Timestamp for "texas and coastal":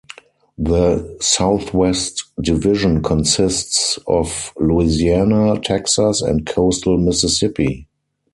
5.61-6.97